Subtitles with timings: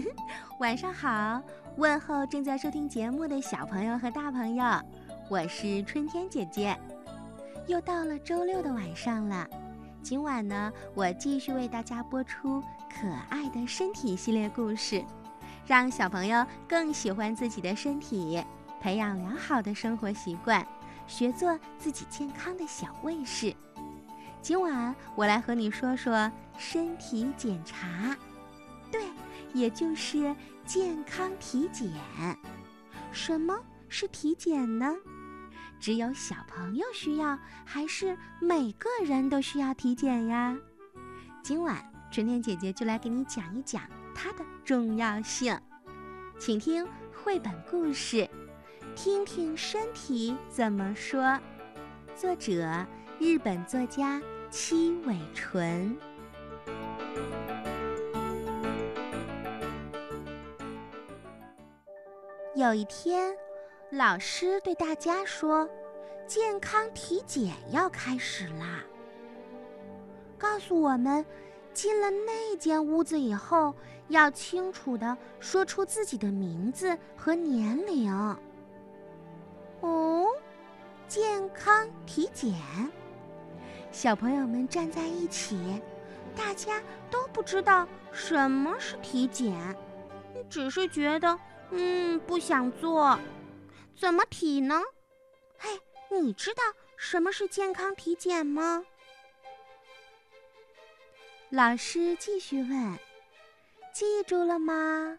[0.58, 1.40] 晚上好，
[1.76, 4.64] 问候正在收听节目的小朋友和大朋友，
[5.28, 6.76] 我是春天姐姐。
[7.66, 9.48] 又到了周六的晚上了，
[10.02, 15.04] 今晚呢，我继续为大家播出可爱的身体系列故事，
[15.66, 18.42] 让小朋友更喜欢自己的身体，
[18.80, 20.66] 培养良好的生活习惯，
[21.06, 23.54] 学做自己健康的小卫士。
[24.42, 28.16] 今晚我来和你说说身体检查。
[28.92, 29.02] 对，
[29.56, 31.90] 也就是健康体检。
[33.10, 34.94] 什么是体检呢？
[35.80, 40.54] 只有小朋友需要，还是每个人都需要体检呀？
[41.42, 43.82] 今晚春天姐姐就来给你讲一讲
[44.14, 45.58] 它的重要性。
[46.38, 48.28] 请听绘本故事，
[48.94, 51.40] 听听身体怎么说。
[52.14, 52.86] 作者：
[53.18, 54.20] 日本作家
[54.50, 55.96] 七尾纯。
[62.56, 63.36] 有一天，
[63.90, 65.68] 老师对大家说
[66.26, 68.82] ：“健康体检要开始啦！
[70.38, 71.22] 告诉我们，
[71.74, 73.74] 进了那间屋子以后，
[74.08, 78.10] 要清楚的说出自己的名字和年龄。”
[79.82, 80.24] 哦，
[81.06, 82.54] 健康体检，
[83.92, 85.82] 小朋友们站在一起，
[86.34, 89.54] 大家都不知道什么是体检，
[90.48, 91.38] 只是觉得。
[91.70, 93.18] 嗯，不想做，
[93.96, 94.82] 怎么体呢？
[95.58, 96.62] 嘿，你知道
[96.96, 98.84] 什么是健康体检吗？
[101.50, 102.98] 老师继续问
[103.92, 105.18] ：“记住了吗？”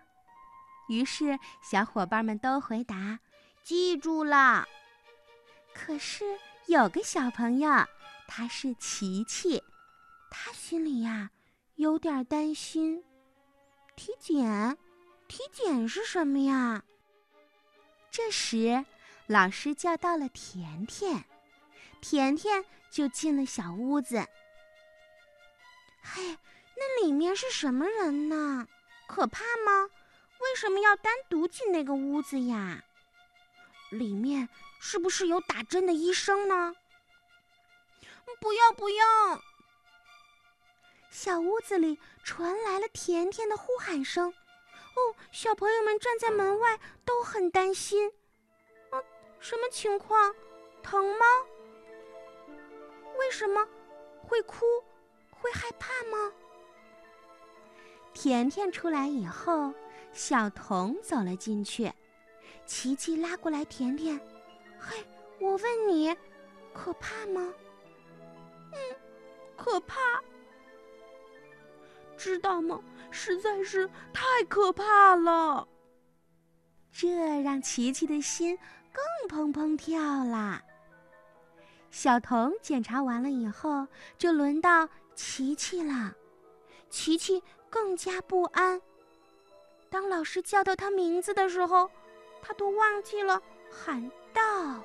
[0.89, 3.19] 于是小伙伴们都回答
[3.63, 4.67] ：“记住了。”
[5.73, 6.25] 可是
[6.67, 7.69] 有个小朋友，
[8.27, 9.61] 他是琪琪，
[10.29, 11.29] 他心里呀
[11.75, 13.03] 有点担心，
[13.95, 14.77] 体检。
[15.27, 16.83] 体检是什么呀？
[18.09, 18.85] 这时，
[19.27, 21.25] 老师叫到了甜甜，
[22.01, 24.25] 甜甜就进了小屋子。
[26.01, 26.37] 嘿，
[26.75, 28.67] 那里面是什么人呢？
[29.07, 29.89] 可怕吗？
[30.39, 32.83] 为什么要单独进那个屋子呀？
[33.89, 34.47] 里面
[34.79, 36.75] 是不是有打针的医生呢？
[38.39, 39.41] 不要不要！
[41.09, 44.33] 小屋子里传来了甜甜的呼喊声。
[44.97, 48.11] 哦，小朋友们站在门外都很担心。
[48.89, 48.99] 啊，
[49.39, 50.33] 什么情况？
[50.81, 51.25] 疼吗？
[53.19, 53.63] 为什么
[54.23, 54.65] 会哭？
[55.29, 56.33] 会害怕吗？
[58.11, 59.71] 甜甜出来以后，
[60.13, 61.93] 小童走了进去。
[62.65, 64.19] 琪琪拉过来甜甜，
[64.79, 65.05] 嘿，
[65.39, 66.15] 我问你，
[66.73, 67.53] 可怕吗？
[68.71, 68.95] 嗯，
[69.55, 70.19] 可怕。
[72.17, 72.81] 知道吗？
[73.11, 75.67] 实在是太可怕了。
[76.91, 78.57] 这让琪琪的心
[78.91, 80.61] 更砰砰跳了。
[81.91, 86.13] 小童检查完了以后，就轮到琪琪了。
[86.89, 88.81] 琪琪更加不安。
[89.89, 91.89] 当老师叫到他名字的时候，
[92.41, 93.41] 他都忘记了
[93.71, 94.83] 喊道。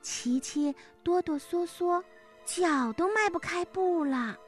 [0.00, 2.02] 琪琪哆哆嗦嗦，
[2.44, 4.38] 脚都迈不开步了。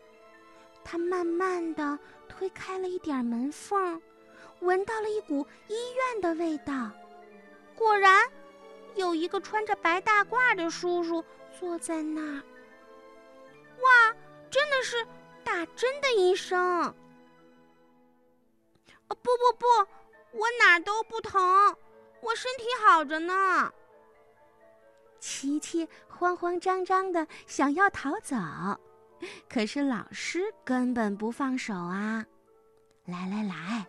[0.88, 1.98] 他慢慢的
[2.28, 4.00] 推开了一点门缝，
[4.60, 6.92] 闻到了一股医院的味道。
[7.74, 8.30] 果然，
[8.94, 11.24] 有一个穿着白大褂的叔叔
[11.58, 12.42] 坐在那儿。
[13.82, 14.14] 哇，
[14.48, 15.04] 真的是
[15.42, 16.56] 打针的医生！
[16.58, 16.94] 哦，
[19.08, 19.66] 不不不，
[20.38, 21.76] 我哪儿都不疼，
[22.20, 23.72] 我身体好着呢。
[25.18, 28.36] 琪琪慌慌张张的想要逃走。
[29.48, 32.24] 可是老师根本不放手啊！
[33.04, 33.86] 来来来，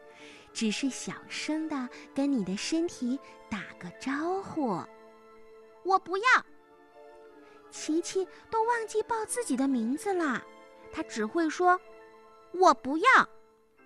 [0.53, 4.81] 只是小声的跟你的身体打个招呼。
[5.83, 6.25] 我不要。
[7.69, 10.41] 琪琪都忘记报自己的名字了，
[10.91, 11.79] 他只会说
[12.53, 13.29] ：“我不要，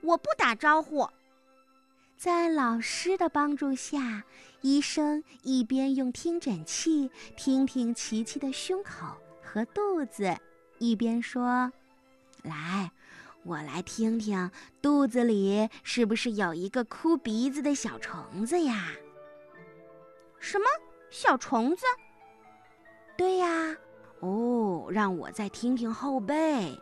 [0.01, 1.07] 我不打招呼。”
[2.15, 4.23] 在老师的帮助下，
[4.61, 10.37] 医生一边用听诊器听听琪琪的胸口和肚子。
[10.81, 11.71] 一边说
[12.41, 12.91] ：“来，
[13.43, 14.49] 我来听听
[14.81, 18.89] 肚子里是不是有一个哭鼻子的小虫子呀
[20.41, 20.65] ？”“什么
[21.11, 21.85] 小虫子
[23.15, 23.77] ？”“对呀。
[24.21, 26.75] ”“哦，让我再听听后背。”“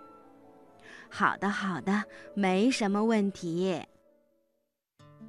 [1.12, 3.86] 好的，好的，没什么问题。”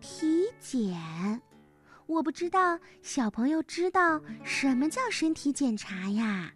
[0.00, 1.42] 体检，
[2.06, 6.52] 我不知道小朋友知道什么叫身体检查呀？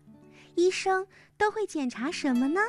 [0.54, 1.06] 医生
[1.36, 2.60] 都会检查什么呢？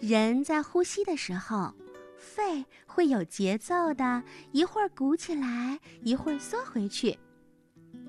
[0.00, 1.72] 人在呼吸的时候，
[2.18, 4.22] 肺会有节奏的，
[4.52, 7.18] 一会儿鼓起来，一会儿缩回去。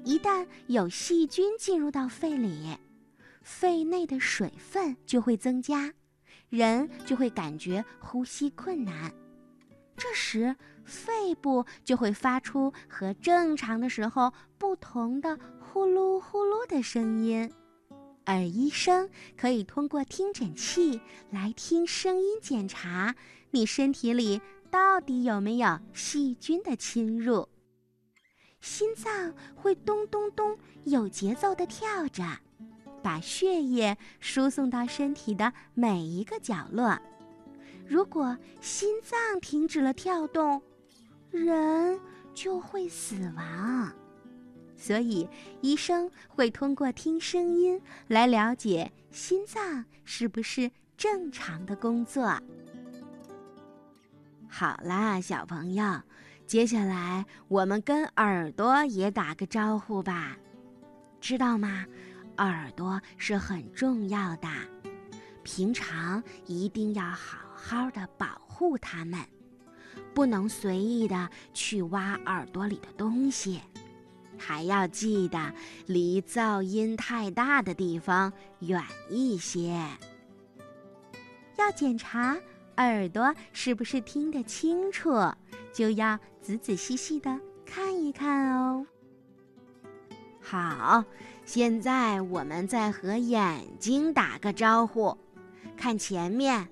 [0.04, 2.78] 一旦有细菌进入到肺里，
[3.42, 5.92] 肺内的水分就会增加，
[6.50, 9.14] 人就会感觉呼吸困难。
[9.98, 17.50] 这时，肺部就会发出和正常的时候不同的呼噜呼噜的声音，
[18.26, 21.00] 而医生可以通过听诊器
[21.30, 23.16] 来听声音检查
[23.52, 24.42] 你身体里
[24.72, 27.48] 到底有没有细菌的侵入。
[28.62, 32.24] 心脏会咚咚咚有节奏地跳着，
[33.04, 37.00] 把血液输送到身体的每一个角落。
[37.88, 40.60] 如果心脏停止了跳动，
[41.30, 42.00] 人
[42.34, 43.94] 就会死亡。
[44.78, 45.28] 所以，
[45.62, 52.38] 医生会通过听声音来了解心脏是不是正常的工作。
[54.48, 56.02] 好啦，小朋友，
[56.46, 60.38] 接下来我们跟耳朵也打个招呼吧。
[61.20, 61.86] 知道吗？
[62.38, 64.48] 耳朵是很重要的，
[65.44, 67.40] 平常一定要好。
[67.56, 69.20] 好的保护它们，
[70.14, 73.60] 不能随意的去挖耳朵里的东西，
[74.46, 75.52] 还要记得
[75.88, 79.76] 离噪音太大的地方远一些。
[81.58, 82.38] 要检查
[82.78, 85.10] 耳朵是不是听得清楚，
[85.74, 88.86] 就要仔仔细细的看一看哦。
[90.40, 91.04] 好，
[91.44, 95.18] 现在我们再和眼睛打个招呼，
[95.76, 96.68] 看前面。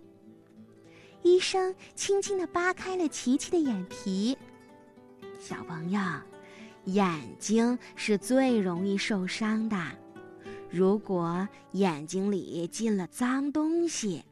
[1.24, 4.38] 医生轻轻地扒开了琪琪的眼皮。
[5.40, 6.00] 小朋友，
[6.86, 9.78] 眼睛是最容易受伤的。
[10.70, 14.24] 如果眼睛里进了脏东西，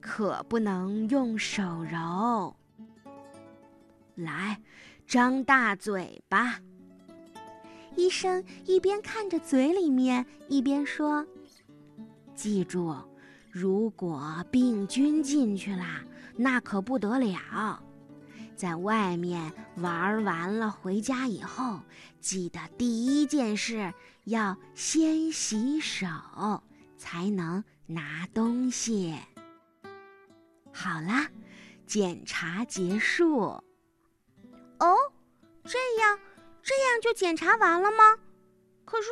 [0.00, 2.54] 可不能用手揉。
[4.14, 4.60] 来，
[5.06, 6.58] 张大嘴巴。
[7.96, 11.26] 医生一边看着嘴里面，一边说
[12.34, 12.94] ：“记住，
[13.50, 15.84] 如果病菌进去了。”
[16.34, 17.82] 那可不得了，
[18.62, 21.80] 在外面玩完了，回家以后
[22.20, 23.92] 记得第一件事
[24.22, 26.06] 要先洗手，
[26.96, 29.18] 才能拿东西。
[30.72, 31.28] 好啦，
[31.88, 33.40] 检查结束。
[33.40, 34.96] 哦，
[35.64, 36.20] 这样，
[36.62, 38.16] 这样就检查完了吗？
[38.84, 39.08] 可是，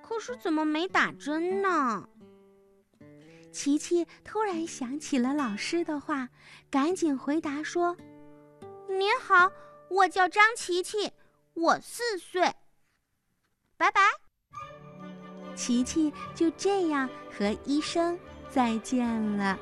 [0.00, 2.08] 可是怎么没打针呢？
[3.52, 6.30] 琪琪突然想起了老师的话，
[6.70, 7.98] 赶紧回答说
[9.26, 9.50] ：“好，
[9.88, 11.10] 我叫张琪琪，
[11.54, 12.54] 我四岁。
[13.78, 14.02] 拜拜。”
[15.56, 18.18] 琪琪就这样和医生
[18.50, 19.58] 再见了。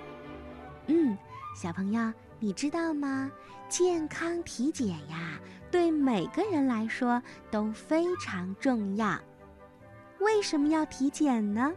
[0.89, 1.17] 嗯，
[1.55, 3.31] 小朋友，你知道吗？
[3.69, 5.39] 健康体检呀，
[5.71, 9.17] 对每个人来说都非常重要。
[10.19, 11.73] 为什么要体检呢？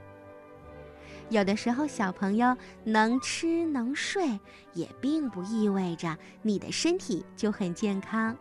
[1.29, 4.39] 有的时候，小朋友能吃能睡，
[4.73, 8.35] 也并不意味着你的身体就很健康。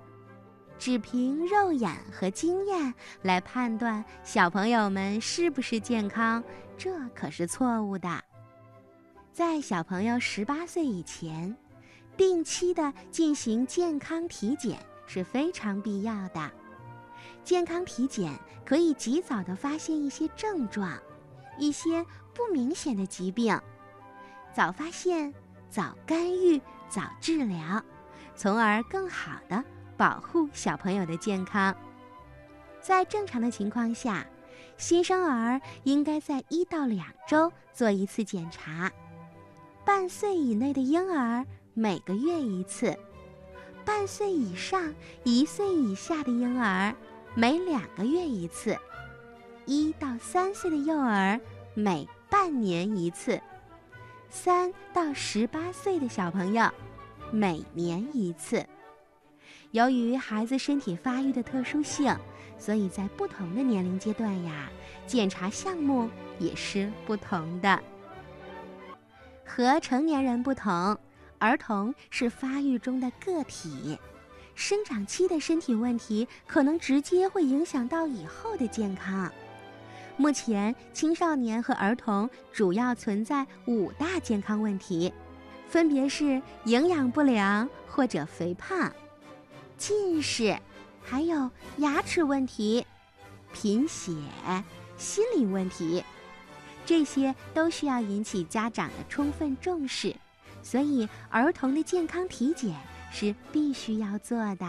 [0.78, 2.92] 只凭肉眼和经验
[3.22, 6.44] 来判断小朋友们是不是健康，
[6.76, 8.20] 这可是错误的。
[9.32, 11.56] 在小朋友十八岁以前，
[12.16, 16.50] 定期的进行健康体检是非常必要的。
[17.42, 18.32] 健康体检
[18.64, 20.92] 可以及早的发现一些症状。
[21.56, 23.58] 一些不明显的疾病，
[24.52, 25.32] 早发现、
[25.70, 27.82] 早干预、早治疗，
[28.34, 29.62] 从而更好的
[29.96, 31.74] 保护小朋友的健康。
[32.80, 34.26] 在正常的情况下，
[34.76, 38.90] 新生儿应该在一到两周做一次检查，
[39.84, 42.96] 半岁以内的婴儿每个月一次，
[43.84, 46.94] 半岁以上、一岁以下的婴儿
[47.34, 48.76] 每两个月一次。
[49.66, 51.40] 一到三岁的幼儿
[51.72, 53.40] 每半年一次，
[54.28, 56.68] 三到十八岁的小朋友
[57.30, 58.64] 每年一次。
[59.70, 62.16] 由于孩子身体发育的特殊性，
[62.58, 64.68] 所以在不同的年龄阶段呀，
[65.06, 67.82] 检查项目也是不同的。
[69.44, 70.96] 和成年人不同，
[71.38, 73.98] 儿童是发育中的个体，
[74.54, 79.30] 生长期的身体问题可能直接会影响到以后的健康。
[80.16, 85.12] 目前，青少年和儿童主要存在五大健康问题，
[85.68, 88.92] 分别是营养不良或者肥胖、
[89.76, 90.56] 近视，
[91.02, 92.86] 还有牙齿问题、
[93.52, 94.12] 贫血、
[94.96, 96.04] 心理问题。
[96.86, 100.14] 这些都需要引起家长的充分重视，
[100.62, 102.72] 所以儿童的健康体检
[103.10, 104.66] 是必须要做的。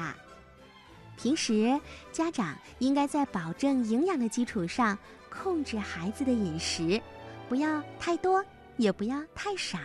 [1.18, 1.80] 平时
[2.12, 4.98] 家长应该在保证营养的基础上，
[5.42, 7.02] 控制孩子的饮食，
[7.50, 8.44] 不要太多，
[8.78, 9.78] 也不要太少。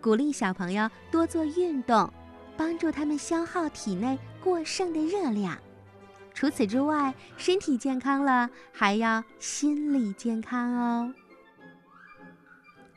[0.00, 2.12] 鼓励小朋友多做运动，
[2.56, 5.58] 帮助他们消耗体内过剩的热量。
[6.34, 11.14] 除此之外，身体健康了，还要心理健康哦。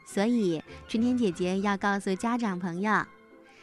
[0.08, 3.06] 所以，春天姐姐要告诉家长朋友，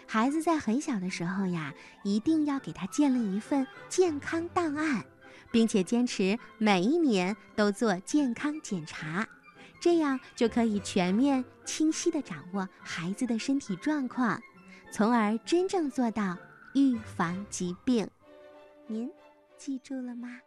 [0.06, 1.73] 孩子在很小的时候呀，
[2.04, 5.02] 一定要给他建立一份健康档案，
[5.52, 9.25] 并且坚持每一年都做健康检查，
[9.80, 14.42] 这样就可以全面、清晰地掌握孩子的身体状况，
[14.90, 16.37] 从而真正做到
[16.75, 18.09] 预防疾病。
[18.88, 19.09] 您。
[19.59, 20.40] 记住了吗？